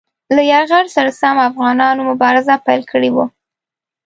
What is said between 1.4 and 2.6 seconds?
افغانانو مبارزه